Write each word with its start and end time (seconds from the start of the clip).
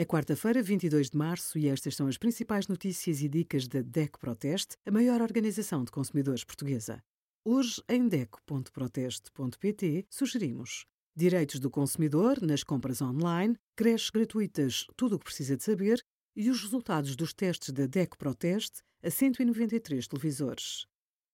É 0.00 0.04
quarta-feira, 0.06 0.62
22 0.62 1.10
de 1.10 1.18
março, 1.18 1.58
e 1.58 1.68
estas 1.68 1.94
são 1.94 2.06
as 2.06 2.16
principais 2.16 2.66
notícias 2.68 3.20
e 3.20 3.28
dicas 3.28 3.68
da 3.68 3.82
DECO 3.82 4.18
Proteste, 4.18 4.78
a 4.86 4.90
maior 4.90 5.20
organização 5.20 5.84
de 5.84 5.90
consumidores 5.90 6.42
portuguesa. 6.42 7.04
Hoje, 7.44 7.82
em 7.86 8.08
DECO.proteste.pt, 8.08 10.06
sugerimos 10.08 10.86
direitos 11.14 11.60
do 11.60 11.68
consumidor 11.68 12.40
nas 12.40 12.64
compras 12.64 13.02
online, 13.02 13.58
creches 13.76 14.08
gratuitas, 14.08 14.86
tudo 14.96 15.16
o 15.16 15.18
que 15.18 15.26
precisa 15.26 15.54
de 15.54 15.64
saber 15.64 16.02
e 16.34 16.48
os 16.48 16.62
resultados 16.62 17.14
dos 17.14 17.34
testes 17.34 17.68
da 17.68 17.84
DECO 17.84 18.16
Proteste 18.16 18.80
a 19.02 19.10
193 19.10 20.08
televisores. 20.08 20.86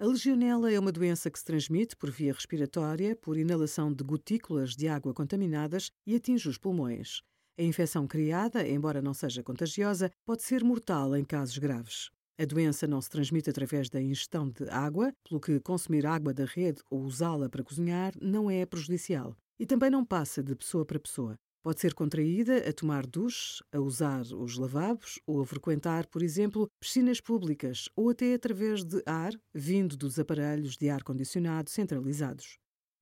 A 0.00 0.04
legionela 0.04 0.68
é 0.68 0.80
uma 0.80 0.90
doença 0.90 1.30
que 1.30 1.38
se 1.38 1.44
transmite 1.44 1.94
por 1.94 2.10
via 2.10 2.32
respiratória, 2.32 3.14
por 3.14 3.36
inalação 3.38 3.92
de 3.92 4.02
gotículas 4.02 4.74
de 4.74 4.88
água 4.88 5.14
contaminadas 5.14 5.92
e 6.04 6.16
atinge 6.16 6.48
os 6.48 6.58
pulmões. 6.58 7.22
A 7.60 7.62
infecção 7.64 8.06
criada, 8.06 8.64
embora 8.68 9.02
não 9.02 9.12
seja 9.12 9.42
contagiosa, 9.42 10.12
pode 10.24 10.44
ser 10.44 10.62
mortal 10.62 11.16
em 11.16 11.24
casos 11.24 11.58
graves. 11.58 12.08
A 12.38 12.44
doença 12.44 12.86
não 12.86 13.00
se 13.00 13.10
transmite 13.10 13.50
através 13.50 13.90
da 13.90 14.00
ingestão 14.00 14.48
de 14.48 14.70
água, 14.70 15.12
pelo 15.28 15.40
que 15.40 15.58
consumir 15.58 16.06
água 16.06 16.32
da 16.32 16.44
rede 16.44 16.80
ou 16.88 17.02
usá-la 17.02 17.48
para 17.48 17.64
cozinhar 17.64 18.12
não 18.22 18.48
é 18.48 18.64
prejudicial. 18.64 19.36
E 19.58 19.66
também 19.66 19.90
não 19.90 20.04
passa 20.04 20.40
de 20.40 20.54
pessoa 20.54 20.86
para 20.86 21.00
pessoa. 21.00 21.34
Pode 21.60 21.80
ser 21.80 21.94
contraída 21.94 22.58
a 22.58 22.72
tomar 22.72 23.04
duche, 23.04 23.60
a 23.72 23.80
usar 23.80 24.20
os 24.20 24.56
lavabos 24.56 25.18
ou 25.26 25.40
a 25.40 25.44
frequentar, 25.44 26.06
por 26.06 26.22
exemplo, 26.22 26.68
piscinas 26.78 27.20
públicas 27.20 27.88
ou 27.96 28.10
até 28.10 28.34
através 28.34 28.84
de 28.84 29.02
ar 29.04 29.32
vindo 29.52 29.96
dos 29.96 30.16
aparelhos 30.16 30.76
de 30.76 30.88
ar-condicionado 30.88 31.70
centralizados. 31.70 32.56